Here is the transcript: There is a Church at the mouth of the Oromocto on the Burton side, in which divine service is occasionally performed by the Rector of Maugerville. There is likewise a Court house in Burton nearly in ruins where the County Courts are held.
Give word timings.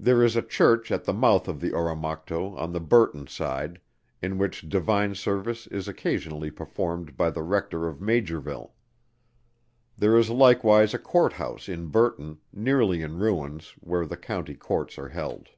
There 0.00 0.22
is 0.24 0.36
a 0.36 0.40
Church 0.42 0.90
at 0.90 1.04
the 1.04 1.12
mouth 1.12 1.48
of 1.48 1.60
the 1.60 1.72
Oromocto 1.74 2.56
on 2.56 2.72
the 2.72 2.80
Burton 2.80 3.26
side, 3.26 3.78
in 4.22 4.38
which 4.38 4.70
divine 4.70 5.14
service 5.14 5.66
is 5.66 5.86
occasionally 5.86 6.50
performed 6.50 7.18
by 7.18 7.28
the 7.28 7.42
Rector 7.42 7.86
of 7.86 7.98
Maugerville. 8.00 8.72
There 9.98 10.16
is 10.16 10.30
likewise 10.30 10.94
a 10.94 10.98
Court 10.98 11.34
house 11.34 11.68
in 11.68 11.88
Burton 11.88 12.38
nearly 12.54 13.02
in 13.02 13.18
ruins 13.18 13.74
where 13.80 14.06
the 14.06 14.16
County 14.16 14.54
Courts 14.54 14.96
are 14.96 15.10
held. 15.10 15.50